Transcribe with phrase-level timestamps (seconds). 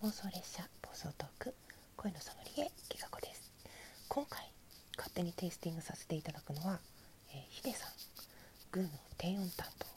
[0.00, 1.54] 妄想列車暴走トーク
[1.96, 3.50] 声のソムリエきがこです。
[4.08, 4.48] 今回
[4.96, 6.78] 勝手にテイスティングさせていただくのは、
[7.34, 7.90] えー、ヒデさん
[8.70, 9.92] グーの低音担当、ま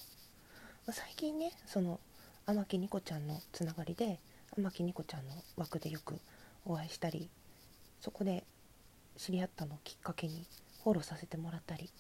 [0.90, 2.00] あ、最近ねその
[2.48, 4.20] 天木ニコちゃんのつながりで
[4.56, 6.20] 天木ニコちゃんの枠でよく
[6.66, 7.30] お会いしたり
[8.00, 8.44] そこで
[9.18, 10.48] 知り合ったのをきっかけに
[10.84, 11.92] フォローさせてもらったり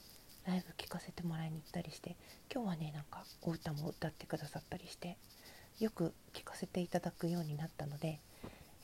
[0.47, 2.15] ライブ聴かせてもらいに行ったりして
[2.51, 5.17] 今日はねなんかお歌も歌ってくださったりして
[5.79, 6.15] よく
[6.61, 8.19] せていただくようになったので、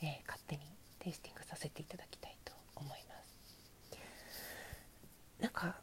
[0.02, 0.62] えー、勝手に
[0.99, 3.98] テイスティングさせていただきたいと思います。
[5.40, 5.76] なんか、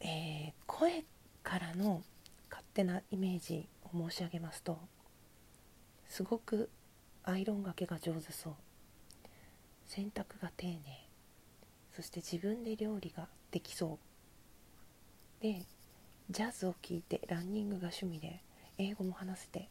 [0.00, 1.04] えー、声
[1.42, 2.02] からの
[2.48, 4.78] 勝手なイメージを申し上げますと
[6.08, 6.70] すごく
[7.24, 8.54] アイロンがけが上手そう。
[9.86, 10.78] 洗濯が丁寧。
[11.96, 13.98] そして自分で料理ができそ
[15.40, 15.42] う。
[15.42, 15.66] で
[16.30, 18.40] ジャズを聴いてランニングが趣味で
[18.76, 19.68] 英語も話せて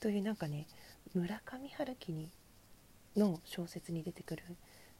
[0.00, 0.66] というなんかね
[1.14, 2.30] 村上春樹に
[3.16, 4.42] の小説に出てくる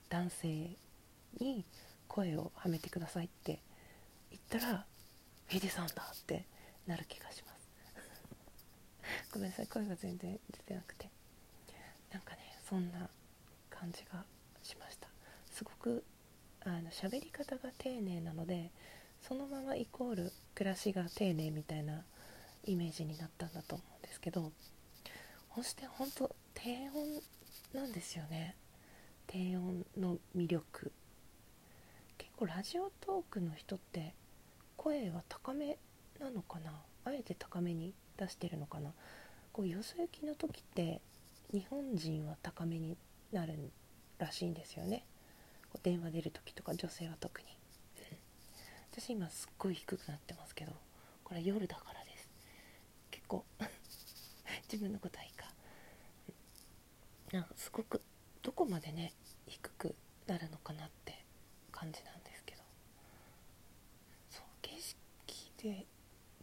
[0.08, 0.76] 男性
[1.38, 1.64] に
[2.06, 3.60] 声をはめてくださいって
[4.30, 4.84] 言ったら
[5.48, 6.44] ヒデさんだって
[6.86, 7.68] なる気がします。
[9.32, 11.10] ごめんなさい声が全然出てなくて。
[12.12, 13.08] なんかねそんな
[13.70, 14.24] 感じが
[14.62, 15.08] しました。
[15.50, 16.04] すごく
[16.60, 18.70] あの喋り方が丁寧なので
[19.22, 22.04] そのままイコール暮らしが丁寧みたいな
[22.64, 24.52] イメージになったんだと思うんですけど
[25.54, 27.22] そして本当低音
[27.74, 28.56] なんですよね。
[29.26, 30.90] 低音の魅力。
[32.16, 34.14] 結構ラジオトークの人って
[34.76, 35.76] 声は高め
[36.18, 36.72] なのかな？
[37.04, 38.92] あえて高めに出してるのかな？
[39.52, 41.02] こうよそ行きの時って
[41.52, 42.96] 日本人は高めに
[43.30, 43.70] なる
[44.18, 45.04] らしいんですよね。
[45.82, 47.46] 電話出る時とか女性は特に、
[48.92, 50.72] 私今すっごい低くなってますけど
[51.22, 52.28] これ夜だからです。
[53.10, 53.44] 結構
[54.72, 55.39] 自分のことはいいか
[57.32, 58.00] なすごく
[58.42, 59.12] どこまでね
[59.46, 59.94] 低く
[60.26, 61.24] なるのかなって
[61.70, 62.62] 感じなんですけど。
[64.30, 64.96] そう景色
[65.62, 65.86] で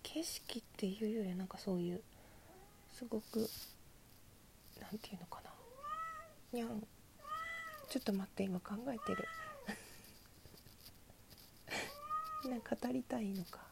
[0.03, 2.01] 景色っていうよりなんかそういう
[2.93, 3.49] すごく
[4.79, 5.51] 何て言うのかな。
[6.53, 6.81] にゃん
[7.89, 9.27] ちょっと待って今考えてる。
[12.49, 13.65] なんか語りたいのか。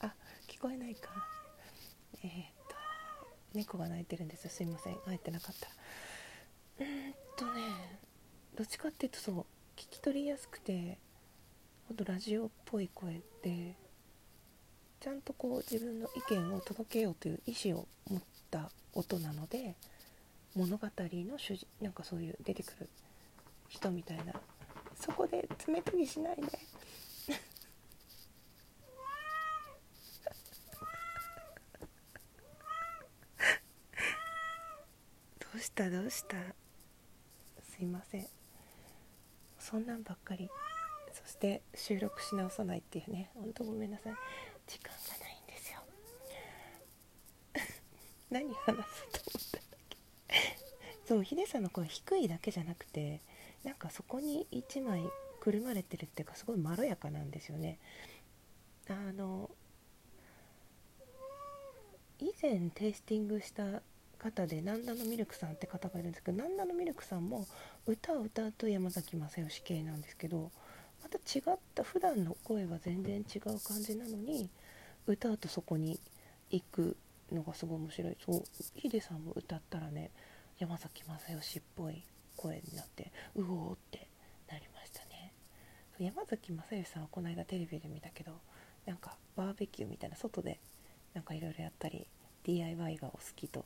[0.00, 0.14] あ
[0.48, 1.10] 聞こえないか。
[2.22, 2.76] えー、っと
[3.54, 4.48] 猫が鳴いてるんです。
[4.48, 4.98] すいません。
[5.00, 5.68] 入ってなかった。
[8.56, 9.34] どっちかっていうとそう
[9.76, 10.98] 聞き取りやすくて
[11.88, 13.76] ほんとラジオっぽい声で
[15.00, 19.74] ちゃんとこう自分の意見を届けようという意思を持った音なので
[20.54, 22.88] 物語の主人なんかそういう出てくる
[23.68, 24.34] 人みたいな。
[24.96, 26.42] そこで爪研ぎしないで。
[35.38, 36.36] どうしたどうした。
[37.62, 38.39] すいません。
[39.60, 40.50] そんなんばっかり。
[41.12, 43.30] そして収録し直さないっていうね。
[43.34, 44.14] ほんとごめんなさい。
[44.66, 45.80] 時間がないんですよ。
[48.30, 49.98] 何話そうと思ったんだっけ。
[51.06, 53.20] そうヒデさんの声低いだけじゃなくて
[53.64, 55.02] なんかそこに1枚
[55.40, 57.78] くるまれてるっていうかすごいまろやかなんですよね。
[58.88, 59.50] あの
[62.18, 63.82] 以前テイスティングした
[64.20, 67.46] 方でナンダのミルクさんって方がいるんですけどナンダのミルクさんも
[67.86, 70.50] 歌を歌うと山崎正義系なんですけど
[71.02, 74.50] また違った普段の声は全然違う感じなのに
[75.06, 75.98] 歌うとそこに
[76.50, 76.96] 行く
[77.32, 78.16] のがすごい面白い。
[78.24, 78.42] そう
[78.74, 80.10] ヒデさんも歌ったらね
[80.58, 82.04] 山崎正義っぽい
[82.36, 84.08] 声になってうおーって
[84.50, 85.32] なりましたね。
[85.98, 88.32] 山崎正義さんはこの間テレビで見たけど
[88.84, 90.60] なんかバーベキューみたいな外で
[91.14, 92.06] なんかいろいろやったり
[92.44, 93.64] DIY がお好きと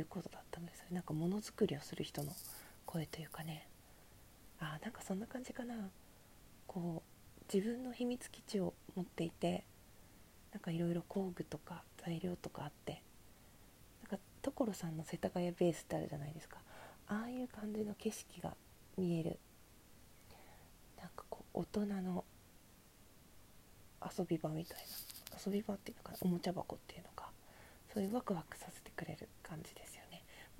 [0.00, 2.32] いうことだったのでそれなんかものづくりをする人の
[2.86, 3.66] 声というかね。
[4.60, 5.74] あなんかそんな感じかな。
[6.66, 9.64] こう自分の秘密基地を持っていて
[10.52, 13.02] なんかいろいろ工具とか材料とかあって
[14.02, 16.58] なんか所さんの世田谷ベースってあるじゃないですか。
[17.06, 18.54] ああいう感じの景色が
[18.96, 19.38] 見える。
[20.98, 22.24] なんかこう大人の
[24.18, 24.84] 遊び場みたいな。
[25.44, 26.18] 遊び場っていうのかな。
[26.22, 27.30] おもちゃ箱っていうのか。
[27.92, 29.97] そういうワクワクさせてくれる感じですよ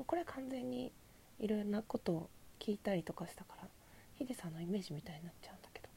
[0.05, 0.93] これは完全に
[1.39, 3.69] いろんなことを聞いたりとかしたから
[4.19, 5.89] ヒデさんのイメージみたいになっちゃうんだけど。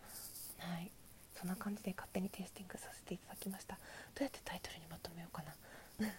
[0.59, 0.91] はい。
[1.33, 3.75] そんな感じで勝手にテイスティングさせていただきました。
[3.75, 3.81] ど
[4.21, 5.55] うやってタイトルにまとめようかな。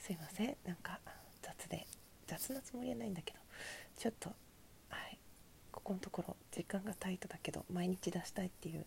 [0.00, 0.56] すいません。
[0.64, 0.98] なんか
[1.42, 1.86] 雑で
[2.26, 3.40] 雑なつもりはないんだけど。
[3.98, 4.30] ちょっと
[4.88, 5.18] はい。
[5.70, 8.86] ここのところ時間がタイトだけど毎日出したいっていう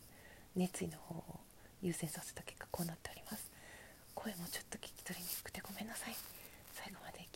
[0.55, 1.39] 熱意の方を
[1.83, 3.51] 優先させた結果こうなっております。
[4.15, 6.15] 声もちょっと聞き取りにくくてごめんなさい。
[6.73, 7.27] 最後まで